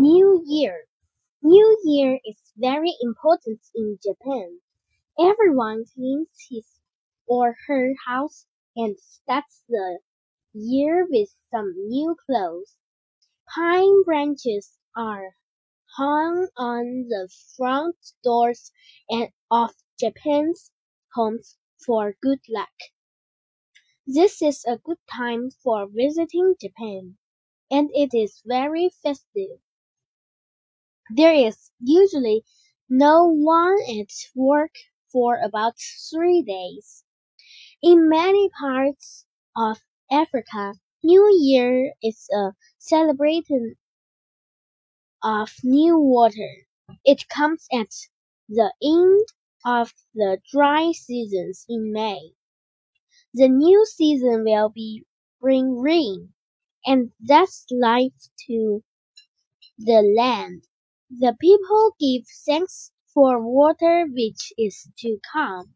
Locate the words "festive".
28.90-29.60